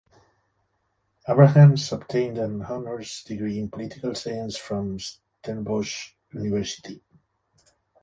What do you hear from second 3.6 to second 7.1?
political science from Stellenbosch University.